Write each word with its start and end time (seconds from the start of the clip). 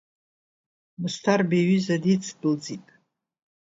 Мысҭарбеи 0.99 1.61
иҩыза 1.63 1.95
дицдәылҵит. 2.03 2.85